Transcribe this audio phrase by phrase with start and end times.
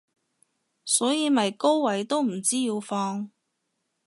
[0.83, 3.29] 所以咪高位都唔知要放